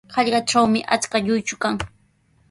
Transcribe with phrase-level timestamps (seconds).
[0.15, 1.75] Hallqatrawmi achka lluychu kan.